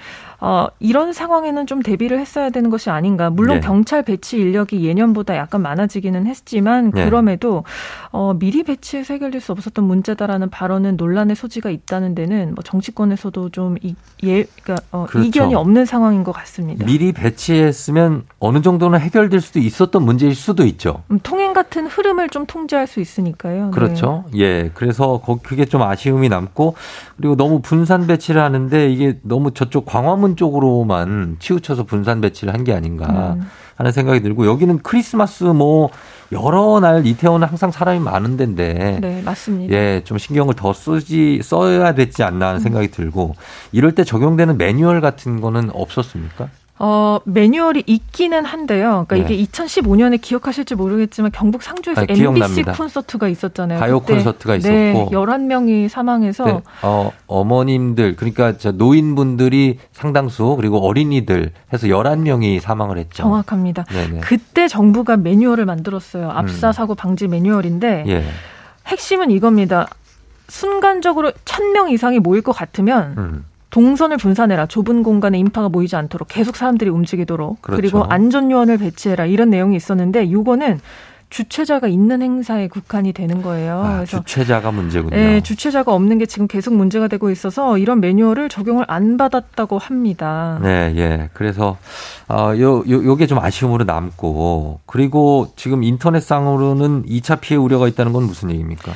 [0.46, 3.30] 어, 이런 상황에는 좀 대비를 했어야 되는 것이 아닌가.
[3.30, 3.66] 물론 네.
[3.66, 7.06] 경찰 배치 인력이 예년보다 약간 많아지기는 했지만 네.
[7.06, 7.64] 그럼에도
[8.12, 13.78] 어, 미리 배치해서 해결될 수 없었던 문제다라는 발언은 논란의 소지가 있다는 데는 뭐 정치권에서도 좀
[13.82, 13.96] 이,
[14.26, 15.26] 예, 그러니까 어, 그렇죠.
[15.26, 16.86] 이견이 없는 상황인 것 같습니다.
[16.86, 21.04] 미리 배치했으면 어느 정도는 해결될 수도 있었던 문제일 수도 있죠.
[21.12, 23.66] 음, 통행 같은 흐름을 좀 통제할 수 있으니까요.
[23.66, 23.72] 네.
[23.72, 24.26] 그렇죠.
[24.34, 24.40] 네.
[24.40, 24.72] 예.
[24.74, 26.76] 그래서 그게 좀 아쉬움이 남고
[27.18, 32.74] 그리고 너무 분산 배치를 하는데 이게 너무 저쪽 광화문 쪽으로만 치우쳐서 분산 배치를 한 게
[32.74, 33.42] 아닌가 음.
[33.76, 35.90] 하는 생각이 들고 여기는 크리스마스 뭐
[36.32, 39.76] 여러 날 이태원은 항상 사람이 많은 데인데 네, 맞습니다.
[39.76, 42.64] 예, 좀 신경을 더 쓰지 써야 되지 않나 하는 음.
[42.64, 43.36] 생각이 들고
[43.74, 46.48] 이럴 때 적용되는 매뉴얼 같은 거는 없었습니까?
[46.86, 49.06] 어, 매뉴얼이 있기는 한데요.
[49.08, 49.36] 그러니까 네.
[49.36, 53.80] 이게 2015년에 기억하실지 모르겠지만 경북 상주에서 아, MBC 콘서트가 있었잖아요.
[53.80, 54.16] 가요 그때.
[54.16, 54.74] 콘서트가 있었고.
[54.74, 56.62] 네, 11명이 사망해서 네.
[56.82, 63.24] 어, 어머님들 그러니까 노인분들이 상당수 그리고 어린이들 해서 11명이 사망을 했죠.
[63.24, 63.86] 정확합니다.
[63.86, 64.20] 네네.
[64.20, 66.32] 그때 정부가 매뉴얼을 만들었어요.
[66.32, 66.72] 압사 음.
[66.74, 68.26] 사고 방지 매뉴얼인데 예.
[68.88, 69.88] 핵심은 이겁니다.
[70.50, 73.46] 순간적으로 1000명 이상이 모일 것 같으면 음.
[73.74, 74.68] 동선을 분산해라.
[74.68, 77.82] 좁은 공간에 인파가 모이지 않도록 계속 사람들이 움직이도록 그렇죠.
[77.82, 79.26] 그리고 안전 요원을 배치해라.
[79.26, 80.80] 이런 내용이 있었는데 요거는
[81.32, 83.82] 주최자가 있는 행사에 국한이 되는 거예요.
[83.84, 85.16] 아, 그래서 주최자가 문제군요.
[85.16, 90.60] 네, 주최자가 없는 게 지금 계속 문제가 되고 있어서 이런 매뉴얼을 적용을 안 받았다고 합니다.
[90.62, 91.30] 네, 예.
[91.34, 91.80] 그래서
[92.30, 98.26] 어, 요, 요 요게 좀 아쉬움으로 남고 그리고 지금 인터넷상으로는 2차 피해 우려가 있다는 건
[98.26, 98.92] 무슨 얘기입니까?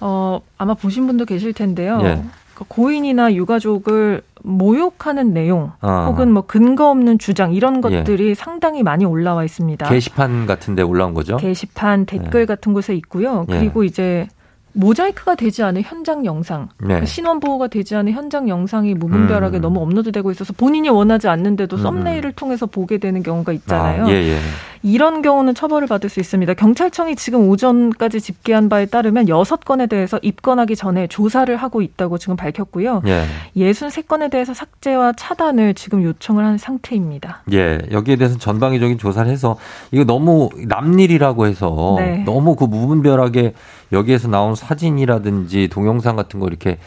[0.00, 1.98] 어, 아마 보신 분도 계실 텐데요.
[2.02, 2.22] 예.
[2.58, 6.06] 그 고인이나 유가족을 모욕하는 내용 어.
[6.08, 7.80] 혹은 뭐 근거 없는 주장 이런 예.
[7.80, 8.34] 것들이 예.
[8.34, 9.88] 상당히 많이 올라와 있습니다.
[9.88, 11.36] 게시판 같은 데 올라온 거죠?
[11.36, 12.46] 게시판 댓글 예.
[12.46, 13.46] 같은 곳에 있고요.
[13.48, 13.58] 예.
[13.58, 14.26] 그리고 이제
[14.72, 16.86] 모자이크가 되지 않은 현장 영상, 네.
[16.86, 19.62] 그러니까 신원 보호가 되지 않은 현장 영상이 무분별하게 음.
[19.62, 21.82] 너무 업로드되고 있어서 본인이 원하지 않는데도 음.
[21.82, 24.06] 썸네일을 통해서 보게 되는 경우가 있잖아요.
[24.06, 24.38] 아, 예, 예.
[24.82, 26.54] 이런 경우는 처벌을 받을 수 있습니다.
[26.54, 32.36] 경찰청이 지금 오전까지 집계한 바에 따르면 여섯 건에 대해서 입건하기 전에 조사를 하고 있다고 지금
[32.36, 33.02] 밝혔고요.
[33.06, 33.24] 예.
[33.56, 37.42] 63건에 대해서 삭제와 차단을 지금 요청을 한 상태입니다.
[37.52, 39.56] 예, 여기에 대해서 전방위적인 조사를 해서
[39.90, 42.22] 이거 너무 남일이라고 해서 네.
[42.24, 43.54] 너무 그 무분별하게
[43.92, 46.78] 여기에서 나온 사진이라든지 동영상 같은 거 이렇게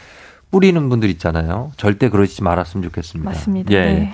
[0.50, 1.72] 뿌리는 분들 있잖아요.
[1.76, 3.30] 절대 그러지 말았으면 좋겠습니다.
[3.30, 3.72] 맞습니다.
[3.72, 3.80] 예.
[3.80, 4.12] 네.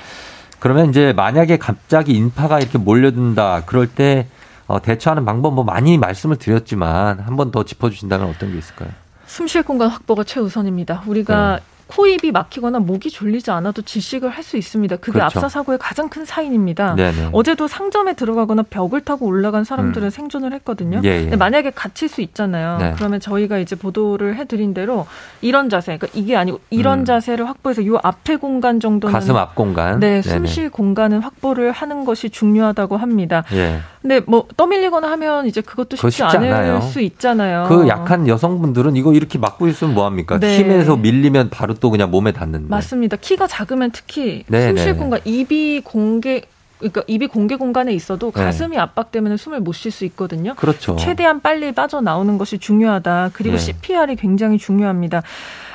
[0.60, 4.26] 그러면 이제 만약에 갑자기 인파가 이렇게 몰려든다 그럴 때
[4.66, 8.90] 어, 대처하는 방법 뭐 많이 말씀을 드렸지만 한 번 더 짚어주신다면 어떤 게 있을까요?
[9.26, 11.02] 숨 쉴 공간 확보가 최우선입니다.
[11.06, 11.62] 우리가 네.
[11.88, 14.96] 코입이 막히거나 목이 졸리지 않아도 질식을 할 수 있습니다.
[14.96, 15.38] 그게 그렇죠.
[15.38, 16.94] 압사 사고의 가장 큰 사인입니다.
[16.94, 17.30] 네네.
[17.32, 20.10] 어제도 상점에 들어가거나 벽을 타고 올라간 사람들은 음.
[20.10, 21.02] 생존을 했거든요.
[21.04, 21.20] 예, 예.
[21.22, 22.78] 근데 만약에 갇힐 수 있잖아요.
[22.78, 22.92] 네.
[22.96, 25.06] 그러면 저희가 이제 보도를 해드린 대로
[25.42, 27.04] 이런 자세, 그러니까 이게 아니고 이런 음.
[27.04, 32.30] 자세를 확보해서 요 앞에 공간 정도는 가슴 앞 공간, 네, 숨쉴 공간은 확보를 하는 것이
[32.30, 33.44] 중요하다고 합니다.
[33.52, 33.80] 예.
[34.08, 36.80] 근데 뭐 떠밀리거나 하면 이제 그것도 쉽지, 쉽지 않을 않아요.
[36.80, 37.66] 수 있잖아요.
[37.68, 40.38] 그 약한 여성분들은 이거 이렇게 막고 있으면 뭐 합니까?
[40.38, 40.58] 네.
[40.58, 42.68] 힘에서 밀리면 바로 또 그냥 몸에 닿는데.
[42.70, 43.18] 맞습니다.
[43.18, 44.98] 키가 작으면 특히 네, 숨쉴 네.
[44.98, 46.40] 공간, 입이 공개
[46.78, 48.44] 그러니까 입이 공개 공간에 있어도 네.
[48.44, 48.78] 가슴이 네.
[48.78, 50.54] 압박되면 숨을 못 쉴 수 있거든요.
[50.54, 50.96] 그렇죠.
[50.96, 53.32] 최대한 빨리 빠져나오는 것이 중요하다.
[53.34, 53.62] 그리고 네.
[53.62, 55.22] CPR이 굉장히 중요합니다.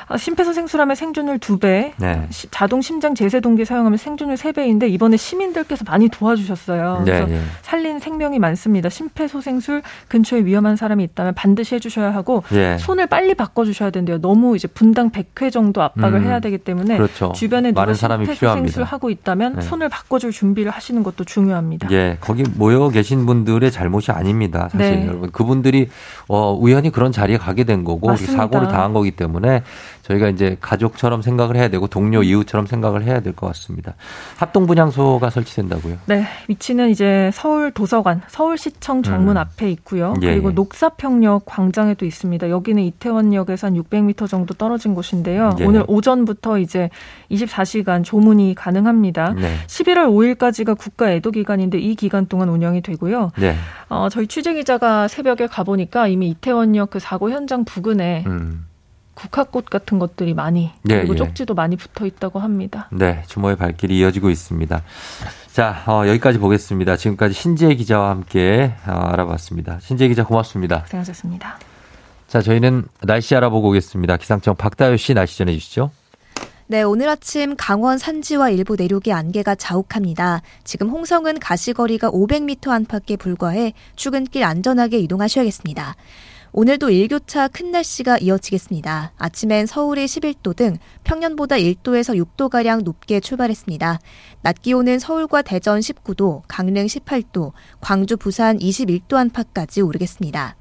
[0.06, 2.26] 아, 심폐소생술하면 생존율 2배, 네.
[2.50, 7.02] 자동 심장 제세 동기 사용하면 생존율 3배인데 이번에 시민들께서 많이 도와주셨어요.
[7.04, 7.40] 네, 그래서 네.
[7.62, 8.88] 살린 생명이 많습니다.
[8.88, 12.76] 심폐소생술 근처에 위험한 사람이 있다면 반드시 해주셔야 하고 네.
[12.78, 14.20] 손을 빨리 바꿔주셔야 된대요.
[14.20, 17.32] 너무 이제 분당 100회 정도 압박을 음, 해야 되기 때문에 그렇죠.
[17.32, 19.62] 주변에 누가 심폐소생술 하고 있다면 네.
[19.62, 21.88] 손을 바꿔줄 준비를 하시는 것도 중요합니다.
[21.92, 24.68] 예, 거기 모여 계신 분들의 잘못이 아닙니다.
[24.70, 25.06] 사실 네.
[25.06, 25.88] 여러분 그분들이
[26.28, 29.62] 어, 우연히 그런 자리에 가게 된 거고 사고를 당한 거기 때문에
[30.04, 33.94] 저희가 이제 가족처럼 생각을 해야 되고 동료 이웃처럼 생각을 해야 될 것 같습니다.
[34.36, 35.96] 합동 분향소가 설치된다고요?
[36.06, 39.38] 네, 위치는 이제 서울 도서관, 서울시청 정문 음.
[39.38, 40.14] 앞에 있고요.
[40.22, 40.54] 예, 그리고 예.
[40.54, 42.48] 녹사평역 광장에도 있습니다.
[42.50, 45.56] 여기는 이태원역에서 한 600m 정도 떨어진 곳인데요.
[45.60, 45.64] 예.
[45.64, 46.90] 오늘 오전부터 이제
[47.30, 49.32] 24시간 조문이 가능합니다.
[49.34, 49.56] 네.
[49.66, 53.32] 11월 5일까지가 국가 애도 기간인데 이 기간 동안 운영이 되고요.
[53.38, 53.56] 네.
[53.88, 58.66] 어, 저희 취재 기자가 새벽에 가보니까 이미 이태원역 그 사고 현장 부근에 음.
[59.14, 61.18] 국화꽃 같은 것들이 많이 예, 그리고 예.
[61.18, 62.88] 쪽지도 많이 붙어 있다고 합니다.
[62.92, 64.82] 네, 주모의 발길이 이어지고 있습니다.
[65.52, 66.96] 자, 어, 여기까지 보겠습니다.
[66.96, 69.78] 지금까지 신재 기자와 함께 어, 알아봤습니다.
[69.80, 70.82] 신재 기자 고맙습니다.
[70.82, 71.58] 고생하셨습니다.
[72.26, 74.16] 자, 저희는 날씨 알아보고 오겠습니다.
[74.16, 75.90] 기상청 박다효 씨 날씨 전해 주시죠.
[76.66, 80.40] 네, 오늘 아침 강원 산지와 일부 내륙의 안개가 자욱합니다.
[80.64, 85.94] 지금 홍성은 가시거리가 500m 안팎에 불과해 출근길 안전하게 이동하셔야겠습니다.
[86.56, 89.12] 오늘도 일교차 큰 날씨가 이어지겠습니다.
[89.18, 93.98] 아침엔 서울이 11도 등 평년보다 1도에서 6도가량 높게 출발했습니다.
[94.42, 100.54] 낮 기온은 서울과 대전 19도, 강릉 18도, 광주, 부산 21도 안팎까지 오르겠습니다.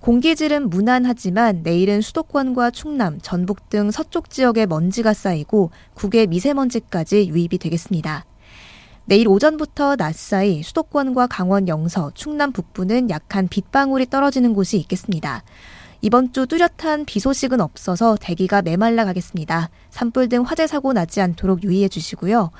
[0.00, 8.26] 공기질은 무난하지만 내일은 수도권과 충남, 전북 등 서쪽 지역에 먼지가 쌓이고 국외 미세먼지까지 유입이 되겠습니다.
[9.06, 15.44] 내일 오전부터 낮 사이 수도권과 강원 영서, 충남 북부는 약한 빗방울이 떨어지는 곳이 있겠습니다.
[16.00, 19.68] 이번 주 뚜렷한 비 소식은 없어서 대기가 메말라 가겠습니다.
[19.90, 22.50] 산불 등 화재 사고 나지 않도록 유의해 주시고요.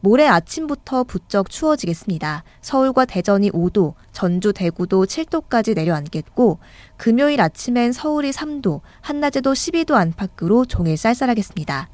[0.00, 2.44] 모레 아침부터 부쩍 추워지겠습니다.
[2.60, 6.58] 서울과 대전이 5도, 전주, 대구도 7도까지 내려앉겠고,
[6.98, 11.88] 금요일 아침엔 서울이 3도, 한낮에도 12도 안팎으로 종일 쌀쌀하겠습니다.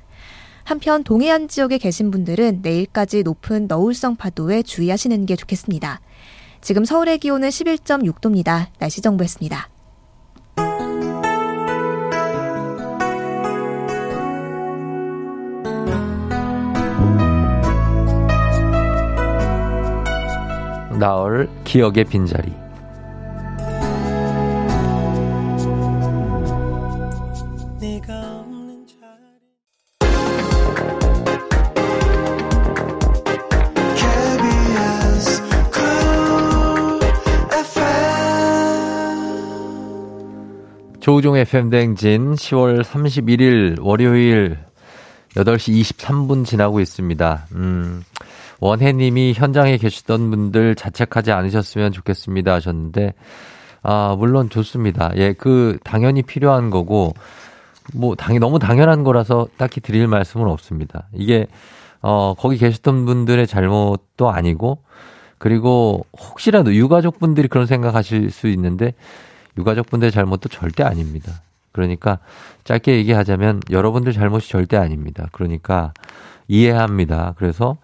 [0.65, 6.01] 한편 동해안 지역에 계신 분들은 내일까지 높은 너울성 파도에 주의하시는 게 좋겠습니다.
[6.61, 8.67] 지금 서울의 기온은 11.6도입니다.
[8.79, 9.69] 날씨 정보였습니다.
[20.99, 22.53] 나얼 기억의 빈자리
[41.11, 44.59] 조우종의 FM대행진 10월 31일 월요일
[45.31, 47.47] 8시 23분 지나고 있습니다.
[47.57, 48.05] 음,
[48.61, 53.15] 원혜님이 현장에 계시던 분들 자책하지 않으셨으면 좋겠습니다 하셨는데,
[53.83, 55.11] 아, 물론 좋습니다.
[55.17, 57.15] 예, 그, 당연히 필요한 거고,
[57.93, 61.09] 뭐, 당, 너무 당연한 거라서 딱히 드릴 말씀은 없습니다.
[61.13, 61.49] 이게,
[62.03, 64.85] 어, 거기 계셨던 분들의 잘못도 아니고,
[65.39, 68.95] 그리고 혹시라도 유가족분들이 그런 생각하실 수 있는데,
[69.59, 71.43] 유가족분들의 잘못도 절대 아닙니다.
[71.73, 72.19] 그러니까
[72.65, 75.29] 짧게 얘기하자면 여러분들 잘못이 절대 아닙니다.
[75.33, 75.93] 그러니까
[76.49, 77.35] 이해합니다.
[77.37, 77.79] 그래서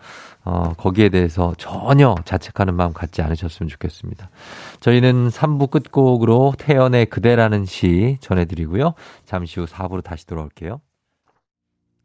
[0.45, 4.31] 어, 거기에 대해서 전혀 자책하는 마음 갖지 않으셨으면 좋겠습니다.
[4.79, 8.95] 저희는 3부 끝곡으로 태연의 그대라는 시 전해드리고요.
[9.25, 10.81] 잠시 후 4부로 다시 돌아올게요.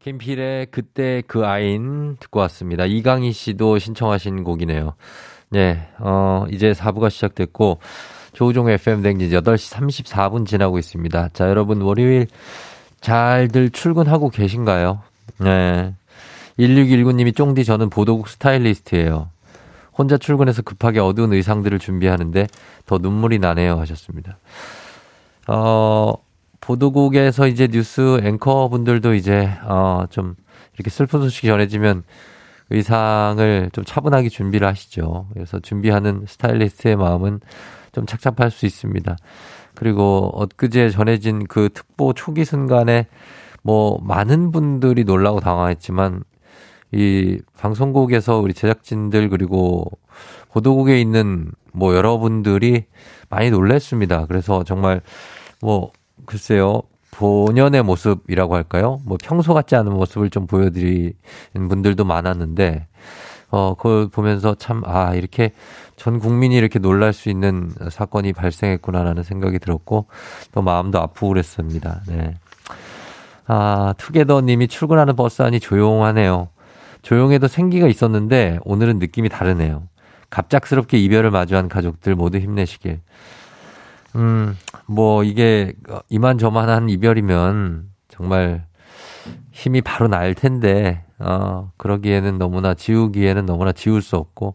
[0.00, 2.84] 김필의 그때 그 아인 듣고 왔습니다.
[2.84, 4.94] 이강희 씨도 신청하신 곡이네요.
[5.50, 7.78] 네, 어, 이제 4부가 시작됐고,
[8.32, 11.30] 조우종 FM 댕진 8시 34분 지나고 있습니다.
[11.32, 12.26] 자, 여러분, 월요일
[13.00, 15.00] 잘들 출근하고 계신가요?
[15.38, 15.94] 네.
[16.58, 19.28] 1619님이 쫑디 저는 보도국 스타일리스트예요.
[19.96, 22.46] 혼자 출근해서 급하게 어두운 의상들을 준비하는데
[22.86, 24.38] 더 눈물이 나네요 하셨습니다.
[25.48, 26.14] 어,
[26.60, 30.34] 보도국에서 이제 뉴스 앵커 분들도 이제 어, 좀
[30.74, 32.04] 이렇게 슬픈 소식이 전해지면
[32.70, 35.26] 의상을 좀 차분하게 준비를 하시죠.
[35.34, 37.40] 그래서 준비하는 스타일리스트의 마음은
[37.92, 39.16] 좀 착잡할 수 있습니다.
[39.74, 43.06] 그리고 엊그제 전해진 그 특보 초기 순간에
[43.62, 46.24] 뭐 많은 분들이 놀라고 당황했지만
[46.92, 49.86] 이 방송국에서 우리 제작진들 그리고
[50.50, 52.84] 보도국에 있는 뭐 여러분들이
[53.30, 54.26] 많이 놀랬습니다.
[54.26, 55.00] 그래서 정말
[55.60, 55.92] 뭐
[56.26, 56.82] 글쎄요.
[57.12, 59.00] 본연의 모습이라고 할까요?
[59.04, 61.12] 뭐 평소 같지 않은 모습을 좀 보여드리는
[61.68, 62.86] 분들도 많았는데,
[63.52, 65.52] 어, 그걸 보면서 참, 아, 이렇게
[65.96, 70.06] 전 국민이 이렇게 놀랄 수 있는 사건이 발생했구나라는 생각이 들었고,
[70.52, 72.00] 또 마음도 아프고 그랬습니다.
[72.08, 72.34] 네.
[73.46, 76.48] 아, 투게더 님이 출근하는 버스 안이 조용하네요.
[77.02, 79.82] 조용해도 생기가 있었는데 오늘은 느낌이 다르네요.
[80.30, 83.00] 갑작스럽게 이별을 마주한 가족들 모두 힘내시길.
[84.16, 85.74] 음, 뭐 이게
[86.08, 88.64] 이만저만한 이별이면 정말
[89.50, 94.54] 힘이 바로 날 텐데, 어, 그러기에는 너무나 지우기에는 너무나 지울 수 없고,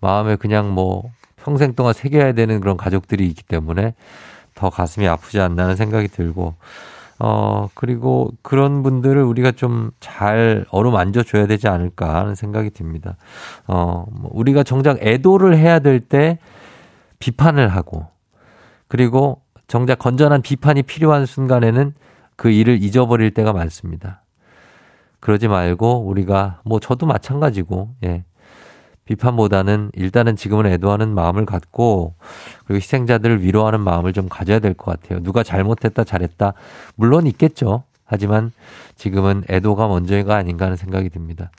[0.00, 3.94] 마음에 그냥 뭐 평생 동안 새겨야 되는 그런 가족들이 있기 때문에
[4.54, 6.54] 더 가슴이 아프지 않나는 생각이 들고,
[7.20, 13.16] 어, 그리고 그런 분들을 우리가 좀 잘 어루만져 줘야 되지 않을까 하는 생각이 듭니다.
[13.66, 16.38] 어, 뭐 우리가 정작 애도를 해야 될 때
[17.20, 18.06] 비판을 하고
[18.88, 21.94] 그리고 정작 건전한 비판이 필요한 순간에는
[22.36, 24.23] 그 일을 잊어버릴 때가 많습니다.
[25.24, 28.24] 그러지 말고 우리가 뭐 저도 마찬가지고 예.
[29.06, 32.14] 비판보다는 일단은 지금은 애도하는 마음을 갖고
[32.66, 35.22] 그리고 희생자들을 위로하는 마음을 좀 가져야 될 것 같아요.
[35.22, 36.52] 누가 잘못했다 잘했다
[36.94, 37.84] 물론 있겠죠.
[38.04, 38.52] 하지만
[38.96, 41.50] 지금은 애도가 먼저가 아닌가 하는 생각이 듭니다.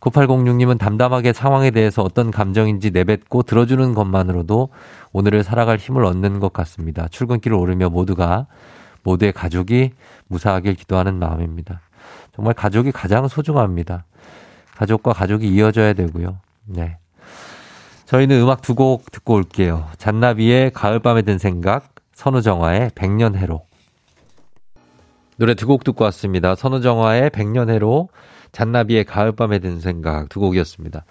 [0.00, 4.70] 9806님은 담담하게 상황에 대해서 어떤 감정인지 내뱉고 들어주는 것만으로도
[5.12, 7.06] 오늘을 살아갈 힘을 얻는 것 같습니다.
[7.08, 8.46] 출근길을 오르며 모두가
[9.02, 9.90] 모두의 가족이
[10.28, 11.82] 무사하길 기도하는 마음입니다.
[12.38, 14.04] 정말 가족이 가장 소중합니다.
[14.76, 16.38] 가족과 가족이 이어져야 되고요.
[16.66, 16.96] 네.
[18.06, 19.88] 저희는 음악 두 곡 듣고 올게요.
[19.98, 23.66] 잔나비의 가을밤에 든 생각, 선우정화의 백년해로.
[25.36, 26.54] 노래 두 곡 듣고 왔습니다.
[26.54, 28.08] 선우정화의 백년해로,
[28.52, 31.04] 잔나비의 가을밤에 든 생각 두 곡이었습니다.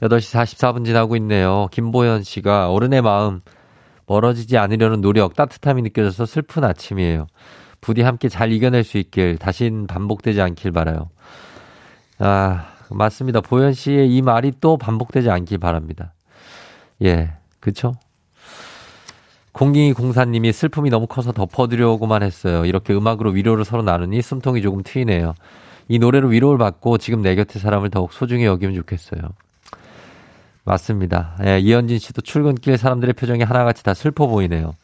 [0.00, 1.68] 8시 44분 지나고 있네요.
[1.70, 3.42] 김보현 씨가 어른의 마음
[4.06, 7.26] 멀어지지 않으려는 노력, 따뜻함이 느껴져서 슬픈 아침이에요.
[7.82, 11.10] 부디 함께 잘 이겨낼 수 있길, 다신 반복되지 않길 바라요.
[12.18, 13.40] 아, 맞습니다.
[13.40, 16.14] 보현 씨의 이 말이 또 반복되지 않길 바랍니다.
[17.02, 17.92] 예, 그쵸?
[19.50, 22.64] 공기 공사님이 슬픔이 너무 커서 덮어드려고만 했어요.
[22.64, 25.34] 이렇게 음악으로 위로를 서로 나누니 숨통이 조금 트이네요.
[25.88, 29.20] 이 노래로 위로를 받고 지금 내 곁에 사람을 더욱 소중히 여기면 좋겠어요.
[30.64, 31.36] 맞습니다.
[31.44, 34.74] 예, 이현진 씨도 출근길 사람들의 표정이 하나같이 다 슬퍼 보이네요.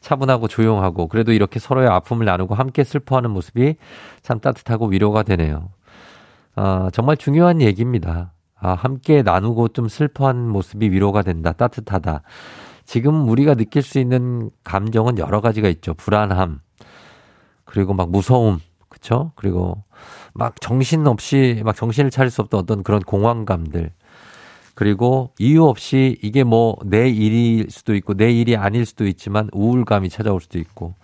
[0.00, 3.76] 차분하고 조용하고 그래도 이렇게 서로의 아픔을 나누고 함께 슬퍼하는 모습이
[4.22, 5.70] 참 따뜻하고 위로가 되네요.
[6.54, 8.32] 아, 정말 중요한 얘기입니다.
[8.58, 11.52] 아, 함께 나누고 좀 슬퍼한 모습이 위로가 된다.
[11.52, 12.22] 따뜻하다.
[12.84, 15.94] 지금 우리가 느낄 수 있는 감정은 여러 가지가 있죠.
[15.94, 16.60] 불안함.
[17.64, 18.58] 그리고 막 무서움.
[18.88, 19.32] 그쵸?
[19.36, 19.84] 그리고
[20.34, 23.92] 막 정신 없이 막 정신을 차릴 수 없던 어떤 그런 공황감들.
[24.80, 30.08] 그리고 이유 없이 이게 뭐 내 일일 수도 있고 내 일이 아닐 수도 있지만 우울감이
[30.08, 30.94] 찾아올 수도 있고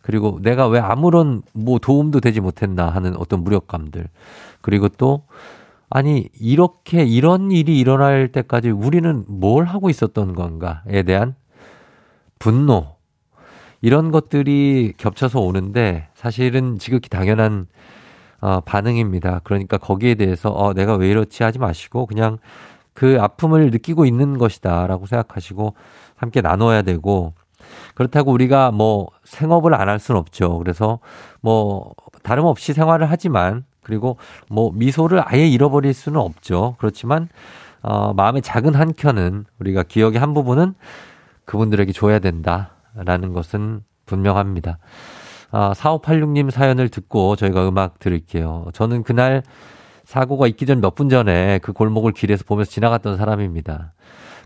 [0.00, 4.06] 그리고 내가 왜 아무런 뭐 도움도 되지 못했나 하는 어떤 무력감들.
[4.60, 5.24] 그리고 또
[5.90, 11.34] 아니 이렇게 이런 일이 일어날 때까지 우리는 뭘 하고 있었던 건가에 대한
[12.38, 12.94] 분노
[13.80, 17.66] 이런 것들이 겹쳐서 오는데 사실은 지극히 당연한
[18.40, 19.40] 어, 반응입니다.
[19.42, 22.38] 그러니까 거기에 대해서 어, 내가 왜 이렇지 하지 마시고 그냥
[22.96, 25.74] 그 아픔을 느끼고 있는 것이다라고 생각하시고
[26.16, 27.34] 함께 나눠야 되고
[27.94, 30.58] 그렇다고 우리가 뭐 생업을 안 할 수는 없죠.
[30.58, 30.98] 그래서
[31.40, 31.92] 뭐
[32.24, 34.16] 다름없이 생활을 하지만 그리고
[34.50, 36.74] 뭐 미소를 아예 잃어버릴 수는 없죠.
[36.78, 37.28] 그렇지만
[37.82, 40.74] 어 마음의 작은 한 켠은 우리가 기억의 한 부분은
[41.44, 44.78] 그분들에게 줘야 된다라는 것은 분명합니다.
[45.52, 48.66] 아, 4586님 사연을 듣고 저희가 음악 들을게요.
[48.72, 49.42] 저는 그날
[50.06, 53.92] 사고가 있기 전 몇 분 전에 그 골목을 길에서 보면서 지나갔던 사람입니다.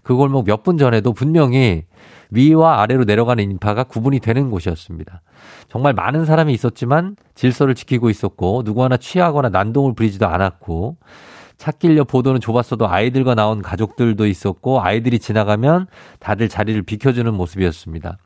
[0.02, 1.84] 그 골목 몇 분 전에도 분명히
[2.30, 5.20] 위와 아래로 내려가는 인파가 구분이 되는 곳이었습니다.
[5.68, 10.96] 정말 많은 사람이 있었지만 질서를 지키고 있었고 누구 하나 취하거나 난동을 부리지도 않았고
[11.58, 18.16] 찾길 옆 보도는 좁았어도 아이들과 나온 가족들도 있었고 아이들이 지나가면 다들 자리를 비켜주는 모습이었습니다.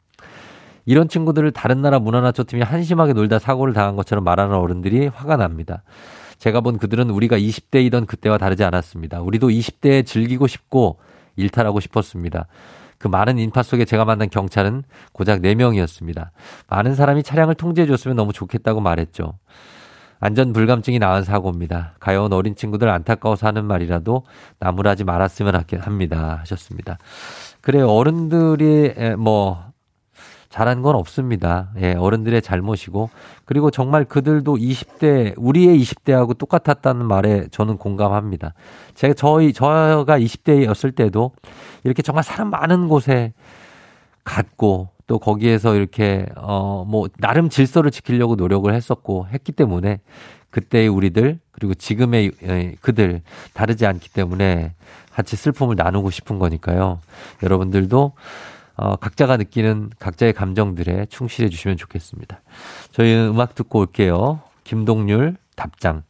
[0.86, 5.36] 이런 친구들을 다른 나라 문화나 초 팀이 한심하게 놀다 사고를 당한 것처럼 말하는 어른들이 화가
[5.36, 5.82] 납니다.
[6.44, 9.22] 제가 본 그들은 우리가 20대이던 그때와 다르지 않았습니다.
[9.22, 10.98] 우리도 20대에 즐기고 싶고
[11.36, 12.48] 일탈하고 싶었습니다.
[12.98, 14.82] 그 많은 인파 속에 제가 만난 경찰은
[15.14, 16.28] 고작 4명이었습니다.
[16.68, 19.38] 많은 사람이 차량을 통제해 줬으면 너무 좋겠다고 말했죠.
[20.20, 21.94] 안전 불감증이 나은 사고입니다.
[21.98, 24.24] 가여운 어린 친구들 안타까워서 하는 말이라도
[24.58, 26.40] 나무라지 말았으면 합니다.
[26.40, 26.98] 하셨습니다.
[27.62, 27.88] 그래요.
[27.88, 29.64] 어른들이 뭐
[30.54, 31.70] 잘한 건 없습니다.
[31.80, 33.10] 예, 어른들의 잘못이고
[33.44, 38.54] 그리고 정말 그들도 20대 우리의 20대하고 똑같았다는 말에 저는 공감합니다.
[38.94, 41.32] 제가 저희 저가 20대였을 때도
[41.82, 43.32] 이렇게 정말 사람 많은 곳에
[44.22, 49.98] 갔고 또 거기에서 이렇게 어 뭐 나름 질서를 지키려고 노력을 했었고 했기 때문에
[50.50, 53.22] 그때의 우리들 그리고 지금의 예, 그들
[53.54, 54.74] 다르지 않기 때문에
[55.10, 57.00] 같이 슬픔을 나누고 싶은 거니까요.
[57.42, 58.12] 여러분들도
[58.76, 62.40] 어, 각자가 느끼는 각자의 감정들에 충실해 주시면 좋겠습니다.
[62.92, 64.40] 저희는 음악 듣고 올게요.
[64.64, 66.02] 김동률 답장.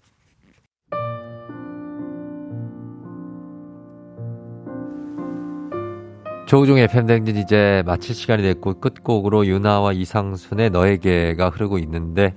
[6.47, 12.35] 조우종의 팬댕진 이제 마칠 시간이 됐고 끝곡으로 유나와 이상순의 너에게가 흐르고 있는데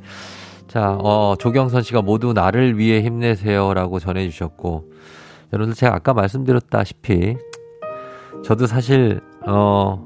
[0.67, 4.91] 자, 어, 조경선 씨가 모두 나를 위해 힘내세요라고 전해주셨고
[5.53, 7.37] 여러분들 제가 아까 말씀드렸다시피
[8.43, 10.05] 저도 사실 어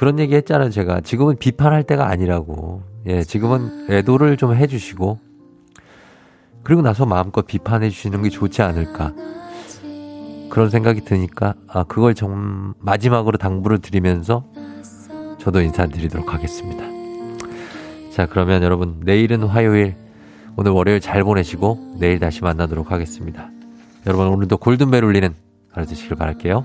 [0.00, 1.02] 그런 얘기 했잖아요, 제가.
[1.02, 2.80] 지금은 비판할 때가 아니라고.
[3.04, 5.18] 예, 지금은 애도를 좀 해주시고,
[6.62, 9.12] 그리고 나서 마음껏 비판해 주시는 게 좋지 않을까.
[10.48, 14.46] 그런 생각이 드니까, 아, 그걸 좀 마지막으로 당부를 드리면서
[15.38, 16.82] 저도 인사드리도록 하겠습니다.
[18.10, 19.96] 자, 그러면 여러분, 내일은 화요일,
[20.56, 23.50] 오늘 월요일 잘 보내시고, 내일 다시 만나도록 하겠습니다.
[24.06, 25.34] 여러분, 오늘도 골든벨 울리는
[25.72, 26.64] 하루 되시길 바랄게요.